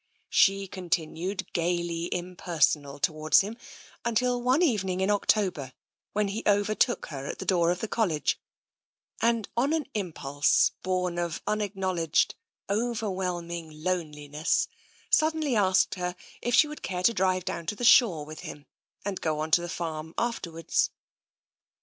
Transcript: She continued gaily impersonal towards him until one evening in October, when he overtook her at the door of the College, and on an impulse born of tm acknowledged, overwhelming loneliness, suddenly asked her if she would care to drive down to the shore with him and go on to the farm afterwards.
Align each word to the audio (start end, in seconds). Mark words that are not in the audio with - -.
She 0.31 0.65
continued 0.67 1.53
gaily 1.53 2.11
impersonal 2.11 2.97
towards 2.97 3.41
him 3.41 3.55
until 4.03 4.41
one 4.41 4.63
evening 4.63 4.99
in 4.99 5.11
October, 5.11 5.73
when 6.13 6.29
he 6.29 6.41
overtook 6.47 7.05
her 7.09 7.27
at 7.27 7.37
the 7.37 7.45
door 7.45 7.69
of 7.69 7.81
the 7.81 7.87
College, 7.87 8.39
and 9.21 9.47
on 9.55 9.73
an 9.73 9.85
impulse 9.93 10.71
born 10.81 11.19
of 11.19 11.45
tm 11.45 11.61
acknowledged, 11.61 12.33
overwhelming 12.67 13.69
loneliness, 13.83 14.67
suddenly 15.11 15.55
asked 15.55 15.93
her 15.93 16.15
if 16.41 16.55
she 16.55 16.67
would 16.67 16.81
care 16.81 17.03
to 17.03 17.13
drive 17.13 17.45
down 17.45 17.67
to 17.67 17.75
the 17.75 17.83
shore 17.85 18.25
with 18.25 18.39
him 18.39 18.65
and 19.05 19.21
go 19.21 19.39
on 19.39 19.51
to 19.51 19.61
the 19.61 19.69
farm 19.69 20.15
afterwards. 20.17 20.89